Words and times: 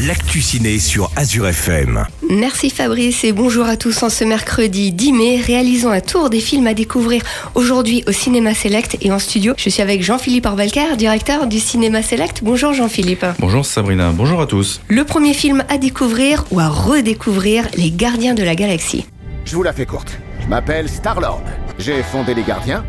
l'actu 0.00 0.40
ciné 0.40 0.78
sur 0.78 1.10
Azure 1.16 1.48
FM. 1.48 2.06
Merci 2.30 2.70
Fabrice 2.70 3.24
et 3.24 3.32
bonjour 3.32 3.66
à 3.66 3.76
tous 3.76 4.02
en 4.02 4.08
ce 4.08 4.24
mercredi 4.24 4.92
10 4.92 5.12
mai. 5.12 5.40
Réalisons 5.40 5.90
un 5.90 6.00
tour 6.00 6.30
des 6.30 6.40
films 6.40 6.66
à 6.66 6.74
découvrir 6.74 7.22
aujourd'hui 7.54 8.02
au 8.06 8.12
Cinéma 8.12 8.54
Select 8.54 8.96
et 9.00 9.12
en 9.12 9.18
studio. 9.18 9.54
Je 9.56 9.68
suis 9.68 9.82
avec 9.82 10.02
Jean-Philippe 10.02 10.46
Orvalcar, 10.46 10.96
directeur 10.96 11.46
du 11.46 11.58
Cinéma 11.58 12.02
Select. 12.02 12.42
Bonjour 12.42 12.72
Jean-Philippe. 12.72 13.24
Bonjour 13.38 13.64
Sabrina, 13.64 14.10
bonjour 14.12 14.40
à 14.40 14.46
tous. 14.46 14.80
Le 14.88 15.04
premier 15.04 15.34
film 15.34 15.64
à 15.68 15.78
découvrir 15.78 16.44
ou 16.50 16.60
à 16.60 16.68
redécouvrir, 16.68 17.68
Les 17.76 17.90
Gardiens 17.90 18.34
de 18.34 18.42
la 18.42 18.54
Galaxie. 18.54 19.06
Je 19.44 19.54
vous 19.54 19.62
la 19.62 19.72
fais 19.72 19.86
courte. 19.86 20.18
Je 20.42 20.48
m'appelle 20.48 20.88
Star-Lord. 20.88 21.42
J'ai 21.78 22.02
fondé 22.02 22.34
les 22.34 22.42
Gardiens. 22.42 22.84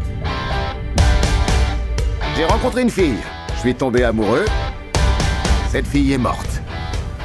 J'ai 2.35 2.45
rencontré 2.45 2.81
une 2.81 2.89
fille. 2.89 3.17
Je 3.55 3.59
suis 3.59 3.75
tombé 3.75 4.03
amoureux. 4.03 4.45
Cette 5.71 5.87
fille 5.87 6.13
est 6.13 6.17
morte. 6.17 6.52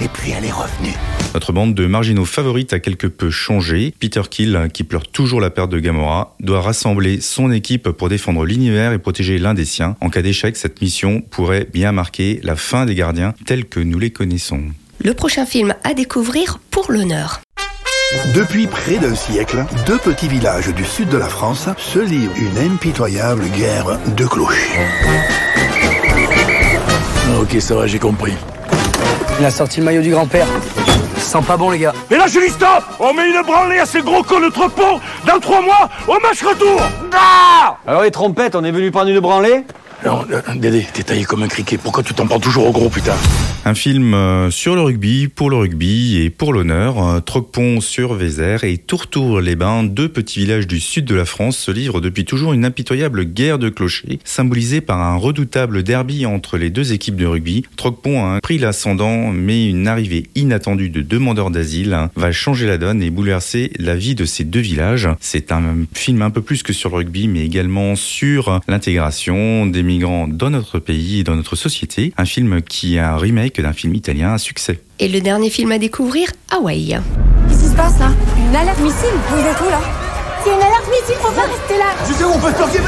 Et 0.01 0.09
puis 0.09 0.33
elle 0.37 0.45
est 0.45 0.53
revenue. 0.53 0.95
Notre 1.35 1.53
bande 1.53 1.75
de 1.75 1.87
marginaux 1.87 2.25
favorites 2.25 2.73
a 2.73 2.79
quelque 2.79 3.07
peu 3.07 3.31
changé. 3.31 3.95
Peter 3.99 4.23
Kill, 4.31 4.69
qui 4.73 4.85
pleure 4.85 5.07
toujours 5.07 5.41
la 5.41 5.51
perte 5.51 5.71
de 5.71 5.79
Gamora, 5.79 6.37
doit 6.41 6.61
rassembler 6.61 7.21
son 7.21 7.51
équipe 7.53 7.91
pour 7.91 8.09
défendre 8.09 8.45
l'univers 8.45 8.93
et 8.93 8.99
protéger 8.99 9.39
l'un 9.39 9.55
des 9.55 9.65
siens. 9.65 9.97
En 10.01 10.09
cas 10.11 10.23
d'échec, 10.23 10.57
cette 10.57 10.81
mission 10.81 11.21
pourrait 11.21 11.69
bien 11.73 11.93
marquer 11.93 12.41
la 12.43 12.57
fin 12.57 12.87
des 12.87 12.95
gardiens 12.95 13.35
tels 13.45 13.67
que 13.67 13.81
nous 13.81 13.99
les 13.99 14.11
connaissons. 14.11 14.63
Le 15.05 15.15
prochain 15.15 15.47
film 15.47 15.75
à 15.85 15.95
découvrir 15.95 16.59
pour 16.71 16.91
l'honneur. 16.91 17.41
Depuis 18.35 18.67
près 18.67 18.97
d'un 18.97 19.15
siècle, 19.15 19.65
deux 19.87 19.99
petits 19.99 20.29
villages 20.29 20.75
du 20.75 20.85
sud 20.85 21.11
de 21.11 21.19
la 21.19 21.29
France 21.29 21.69
se 21.77 21.99
livrent 21.99 22.33
une 22.39 22.73
impitoyable 22.73 23.45
guerre 23.51 23.99
de 24.17 24.25
clochers. 24.25 24.79
Ok, 27.39 27.61
ça 27.61 27.75
va, 27.75 27.87
j'ai 27.87 27.99
compris. 27.99 28.33
Il 29.39 29.45
a 29.45 29.51
sorti 29.51 29.79
le 29.79 29.85
maillot 29.87 30.03
du 30.03 30.11
grand-père. 30.11 30.47
Sent 31.17 31.39
pas 31.47 31.57
bon, 31.57 31.71
les 31.71 31.79
gars. 31.79 31.93
Et 32.11 32.17
là, 32.17 32.27
je 32.27 32.41
dis 32.41 32.49
stop 32.49 32.83
On 32.99 33.13
met 33.15 33.29
une 33.29 33.43
branlée 33.43 33.79
à 33.79 33.87
ces 33.87 34.01
gros 34.01 34.23
cons 34.23 34.41
de 34.41 34.49
Trepont 34.49 35.01
Dans 35.27 35.39
trois 35.39 35.61
mois, 35.61 35.89
au 36.09 36.19
match 36.21 36.43
retour 36.43 36.81
Alors, 37.87 38.03
les 38.03 38.11
trompettes, 38.11 38.57
on 38.57 38.65
est 38.65 38.71
venu 38.71 38.91
prendre 38.91 39.11
une 39.11 39.21
branlée 39.21 39.65
Non, 40.07 40.25
euh, 40.31 40.41
Dédé, 40.55 40.87
t'es 40.93 41.03
taillé 41.03 41.25
comme 41.25 41.43
un 41.43 41.49
criquet. 41.49 41.77
Pourquoi 41.77 42.05
tu 42.05 42.15
t'en 42.15 42.27
prends 42.27 42.39
toujours 42.39 42.69
au 42.69 42.73
gros, 42.73 42.89
putain 42.89 43.17
Un 43.65 43.75
film 43.75 44.15
euh, 44.15 44.49
sur 44.49 44.77
le 44.77 44.83
rugby, 44.83 45.27
pour 45.27 45.51
le 45.51 45.57
rugby 45.57 46.19
et 46.19 46.31
pour 46.31 46.53
l'honneur. 46.53 47.03
Euh, 47.05 47.21
Troquepont 47.21 47.81
sur 47.81 48.15
Vézère 48.15 48.63
et 48.63 48.79
Tourtour-les-Bains, 48.79 49.83
deux 49.83 50.09
petits 50.09 50.39
villages 50.39 50.69
du 50.69 50.79
sud 50.79 51.05
de 51.05 51.17
la 51.17 51.25
France, 51.25 51.59
se 51.59 51.73
livrent 51.73 52.01
depuis 52.01 52.25
toujours 52.25 52.53
une 52.53 52.65
impitoyable 52.65 53.25
guerre 53.25 53.59
de 53.59 53.71
clochers, 53.71 54.21
symbolisée 54.23 54.81
par 54.81 55.01
un 55.01 55.17
redoutable 55.17 55.83
derby 55.83 56.27
entre 56.27 56.59
les 56.59 56.71
deux 56.71 56.93
équipes 56.93 57.17
de 57.17 57.27
rugby. 57.27 57.65
Troquepont 57.77 58.37
a 58.37 58.41
pris 58.41 58.59
l'ascendant, 58.59 59.33
mais 59.33 59.67
une 59.67 59.89
arrivée 59.89 60.27
inattendue 60.37 60.91
de 60.91 61.03
demandeurs 61.03 61.51
d'asile 61.51 62.09
va 62.15 62.31
changer 62.31 62.69
la 62.69 62.79
donne 62.79 63.03
et 63.03 63.11
bouleverser 63.11 63.73
la 63.81 63.97
vie 63.97 64.15
de 64.15 64.25
ces 64.27 64.45
deux 64.45 64.61
villages. 64.61 65.09
C'est 65.19 65.51
un 65.51 65.79
film 65.93 66.23
un 66.23 66.31
peu 66.31 66.41
plus 66.41 66.63
que 66.63 66.73
sur 66.73 66.91
le 66.91 66.97
rugby, 66.97 67.27
mais 67.27 67.45
également 67.45 67.97
sur 67.97 68.61
l'intégration 68.69 69.67
des 69.67 69.88
migrants 69.89 70.29
dans 70.29 70.51
notre 70.51 70.79
pays 70.79 71.21
et 71.21 71.25
dans 71.25 71.35
notre 71.35 71.57
société. 71.57 72.13
Un 72.19 72.27
film 72.27 72.61
qui 72.63 72.97
est 72.97 73.01
un 73.01 73.17
remake 73.17 73.61
d'un 73.61 73.73
film 73.73 73.95
italien 73.95 74.35
à 74.35 74.39
succès. 74.39 74.81
Et 74.99 75.09
le 75.09 75.21
dernier 75.21 75.49
film 75.51 75.73
à 75.73 75.79
découvrir, 75.79 76.29
Hawaï. 76.51 76.99
Qu'est-ce 77.49 77.63
qui 77.63 77.69
se 77.71 77.75
passe 77.75 77.99
là? 77.99 78.11
Une 78.37 78.55
alerte 78.55 78.79
missile? 78.81 79.17
Vous 79.31 79.39
êtes 79.39 79.61
où 79.61 79.71
là? 79.71 79.81
C'est 80.45 80.51
une 80.51 80.61
alerte 80.61 80.89
missile, 80.89 81.17
faut 81.21 81.33
pas 81.33 81.43
rester 81.43 81.79
là 81.79 81.87
Tu 82.07 82.13
sais 82.13 82.25
où 82.25 82.29
on 82.29 82.39
peut 82.39 82.53
sortir 82.57 82.83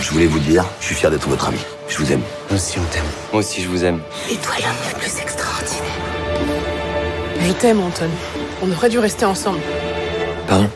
Je 0.00 0.10
voulais 0.12 0.26
vous 0.26 0.38
dire, 0.40 0.64
je 0.80 0.86
suis 0.86 0.94
fier 0.94 1.10
d'être 1.10 1.28
votre 1.28 1.48
ami. 1.48 1.58
Je 1.88 1.98
vous 1.98 2.12
aime. 2.12 2.22
Moi 2.50 2.58
aussi, 2.58 2.78
on 2.78 2.84
t'aime. 2.92 3.04
Moi 3.32 3.40
aussi, 3.40 3.62
je 3.62 3.68
vous 3.68 3.84
aime. 3.84 4.00
Et 4.30 4.36
toi 4.36 4.54
l'homme 4.58 4.92
le 4.92 4.98
plus 4.98 5.20
extraordinaire 5.20 5.82
Je 7.42 7.52
t'aime, 7.52 7.80
Anton. 7.80 8.10
On 8.62 8.70
aurait 8.72 8.88
dû 8.88 8.98
rester 8.98 9.24
ensemble. 9.24 9.60
Pardon? 10.48 10.68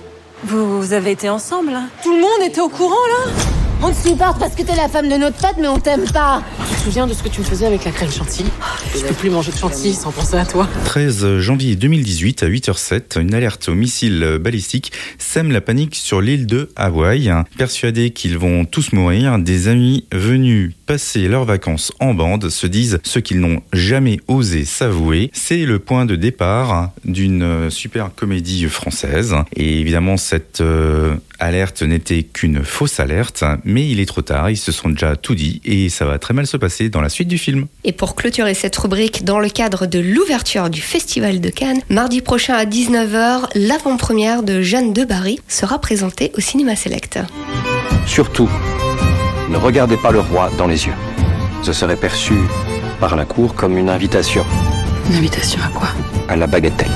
Vous 0.50 0.92
avez 0.92 1.12
été 1.12 1.30
ensemble 1.30 1.70
là 1.70 1.82
Tout 2.02 2.12
le 2.12 2.20
monde 2.20 2.44
était 2.44 2.60
au 2.60 2.68
courant 2.68 2.90
là. 2.90 3.30
On 3.84 3.90
te 3.90 4.08
supporte 4.08 4.40
parce 4.40 4.56
que 4.56 4.62
t'es 4.62 4.74
la 4.74 4.88
femme 4.88 5.08
de 5.08 5.14
notre 5.14 5.36
pote 5.36 5.54
mais 5.58 5.68
on 5.68 5.78
t'aime 5.78 6.10
pas 6.10 6.42
souviens 6.80 7.06
de 7.06 7.12
ce 7.12 7.22
que 7.22 7.28
tu 7.28 7.40
me 7.40 7.44
faisais 7.44 7.66
avec 7.66 7.84
la 7.84 7.90
crème 7.90 8.10
chantilly 8.10 8.48
Je 8.94 9.04
peux 9.04 9.12
plus 9.12 9.28
manger 9.28 9.52
de 9.52 9.56
chantilly 9.58 9.92
sans 9.92 10.12
penser 10.12 10.36
à 10.36 10.46
toi. 10.46 10.66
13 10.86 11.38
janvier 11.38 11.76
2018 11.76 12.42
à 12.42 12.48
8h07, 12.48 13.20
une 13.20 13.34
alerte 13.34 13.68
au 13.68 13.74
missile 13.74 14.38
balistique 14.40 14.90
sème 15.18 15.52
la 15.52 15.60
panique 15.60 15.94
sur 15.94 16.22
l'île 16.22 16.46
de 16.46 16.70
Hawaï. 16.76 17.30
Persuadés 17.58 18.12
qu'ils 18.12 18.38
vont 18.38 18.64
tous 18.64 18.92
mourir, 18.92 19.38
des 19.38 19.68
amis 19.68 20.06
venus 20.10 20.72
passer 20.86 21.28
leurs 21.28 21.44
vacances 21.44 21.92
en 22.00 22.14
bande 22.14 22.48
se 22.48 22.66
disent 22.66 22.98
ce 23.04 23.18
qu'ils 23.18 23.40
n'ont 23.40 23.60
jamais 23.74 24.18
osé 24.26 24.64
s'avouer. 24.64 25.30
C'est 25.34 25.66
le 25.66 25.80
point 25.80 26.06
de 26.06 26.16
départ 26.16 26.92
d'une 27.04 27.68
super 27.68 28.14
comédie 28.14 28.64
française. 28.68 29.36
Et 29.54 29.80
évidemment, 29.80 30.16
cette 30.16 30.62
euh, 30.62 31.14
alerte 31.40 31.82
n'était 31.82 32.22
qu'une 32.22 32.62
fausse 32.62 33.00
alerte, 33.00 33.44
mais 33.64 33.88
il 33.88 34.00
est 34.00 34.06
trop 34.06 34.22
tard, 34.22 34.50
ils 34.50 34.56
se 34.56 34.72
sont 34.72 34.90
déjà 34.90 35.16
tout 35.16 35.34
dit 35.34 35.60
et 35.64 35.88
ça 35.88 36.04
va 36.04 36.18
très 36.18 36.34
mal 36.34 36.46
se 36.46 36.56
passer 36.56 36.88
dans 36.88 37.00
la 37.00 37.08
suite 37.08 37.28
du 37.28 37.38
film. 37.38 37.66
Et 37.84 37.92
pour 37.92 38.14
clôturer 38.14 38.54
cette 38.54 38.76
rubrique, 38.76 39.24
dans 39.24 39.38
le 39.40 39.48
cadre 39.48 39.86
de 39.86 39.98
l'ouverture 39.98 40.70
du 40.70 40.80
Festival 40.80 41.40
de 41.40 41.50
Cannes, 41.50 41.80
mardi 41.88 42.20
prochain 42.20 42.54
à 42.54 42.64
19h, 42.64 43.48
l'avant-première 43.54 44.42
de 44.42 44.60
Jeanne 44.60 44.92
de 44.92 45.04
Barry 45.04 45.40
sera 45.48 45.80
présentée 45.80 46.30
au 46.36 46.40
Cinéma 46.40 46.76
Select. 46.76 47.18
Surtout, 48.06 48.48
ne 49.48 49.56
regardez 49.56 49.96
pas 49.96 50.10
le 50.10 50.20
roi 50.20 50.50
dans 50.58 50.66
les 50.66 50.86
yeux. 50.86 50.94
Ce 51.62 51.72
serait 51.72 51.96
perçu 51.96 52.34
par 53.00 53.16
la 53.16 53.24
cour 53.24 53.54
comme 53.54 53.76
une 53.78 53.88
invitation 53.88 54.44
Une 55.08 55.16
invitation 55.16 55.60
à 55.62 55.68
quoi? 55.68 55.88
À 56.28 56.36
la 56.36 56.46
bagatelle. 56.46 56.90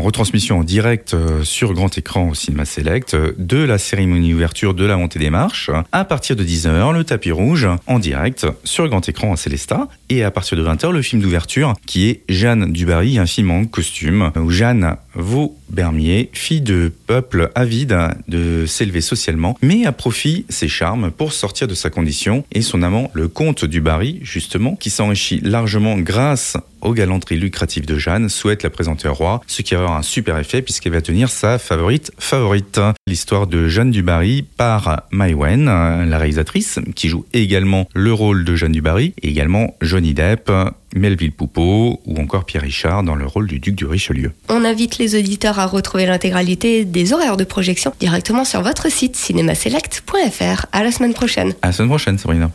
Retransmission 0.00 0.60
en 0.60 0.64
direct 0.64 1.14
euh, 1.14 1.44
sur 1.44 1.74
grand 1.74 1.96
écran 1.98 2.28
au 2.28 2.34
Cinéma 2.34 2.64
Select 2.64 3.14
euh, 3.14 3.32
de 3.38 3.58
la 3.58 3.78
cérémonie 3.78 4.32
ouverture 4.32 4.74
de 4.74 4.84
la 4.84 4.96
montée 4.96 5.18
des 5.18 5.30
marches. 5.30 5.70
À 5.92 6.04
partir 6.04 6.36
de 6.36 6.44
19h, 6.44 6.94
le 6.94 7.04
tapis 7.04 7.30
rouge 7.30 7.68
en 7.86 7.98
direct 7.98 8.46
sur 8.64 8.88
grand 8.88 9.06
écran 9.08 9.32
à 9.32 9.36
Célesta. 9.36 9.88
Et 10.08 10.24
à 10.24 10.30
partir 10.30 10.56
de 10.56 10.64
20h, 10.64 10.90
le 10.90 11.02
film 11.02 11.20
d'ouverture 11.20 11.74
qui 11.86 12.08
est 12.08 12.22
Jeanne 12.28 12.72
Dubarry, 12.72 13.18
un 13.18 13.26
film 13.26 13.50
en 13.50 13.64
costume 13.66 14.32
où 14.36 14.50
Jeanne 14.50 14.96
Vaubermier, 15.14 16.30
fille 16.32 16.60
de 16.60 16.92
peuple 17.06 17.50
avide 17.54 17.96
de 18.28 18.66
s'élever 18.66 19.00
socialement, 19.00 19.56
met 19.62 19.86
à 19.86 19.92
profit 19.92 20.44
ses 20.48 20.68
charmes 20.68 21.10
pour 21.10 21.32
sortir 21.32 21.68
de 21.68 21.74
sa 21.74 21.90
condition 21.90 22.44
et 22.52 22.62
son 22.62 22.82
amant, 22.82 23.10
le 23.14 23.28
comte 23.28 23.64
Dubarry, 23.64 24.20
justement, 24.22 24.76
qui 24.76 24.90
s'enrichit 24.90 25.40
largement 25.40 25.98
grâce 25.98 26.56
aux 26.80 26.94
galanteries 26.94 27.38
lucratives 27.38 27.86
de 27.86 27.98
Jeanne, 27.98 28.28
souhaite 28.28 28.62
la 28.62 28.70
présenter 28.70 29.08
au 29.08 29.14
roi, 29.14 29.42
ce 29.46 29.62
qui 29.62 29.74
avoir 29.74 29.96
un 29.96 30.02
super 30.02 30.38
effet 30.38 30.62
puisqu'elle 30.62 30.92
va 30.92 31.02
tenir 31.02 31.28
sa 31.28 31.58
favorite 31.58 32.12
favorite. 32.18 32.80
L'histoire 33.06 33.46
de 33.46 33.68
Jeanne 33.68 33.90
du 33.90 34.02
Barry 34.02 34.42
par 34.56 35.02
Maïwen, 35.10 35.66
la 35.66 36.18
réalisatrice, 36.18 36.78
qui 36.94 37.08
joue 37.08 37.26
également 37.32 37.88
le 37.94 38.12
rôle 38.12 38.44
de 38.44 38.56
Jeanne 38.56 38.72
du 38.72 38.82
Barry, 38.82 39.14
et 39.22 39.28
également 39.28 39.76
Johnny 39.80 40.14
Depp, 40.14 40.50
Melville 40.94 41.32
Poupeau 41.32 42.00
ou 42.06 42.16
encore 42.18 42.44
Pierre 42.44 42.62
Richard 42.62 43.02
dans 43.02 43.14
le 43.14 43.26
rôle 43.26 43.46
du 43.46 43.58
duc 43.60 43.74
de 43.74 43.86
Richelieu. 43.86 44.32
On 44.48 44.64
invite 44.64 44.98
les 44.98 45.18
auditeurs 45.18 45.58
à 45.58 45.66
retrouver 45.66 46.06
l'intégralité 46.06 46.84
des 46.84 47.12
horaires 47.12 47.36
de 47.36 47.44
projection 47.44 47.92
directement 48.00 48.44
sur 48.44 48.62
votre 48.62 48.90
site 48.90 49.16
cinémaselect.fr. 49.16 50.66
À 50.72 50.82
la 50.82 50.92
semaine 50.92 51.14
prochaine. 51.14 51.52
À 51.62 51.68
la 51.68 51.72
semaine 51.72 51.90
prochaine, 51.90 52.18
Sabrina. 52.18 52.48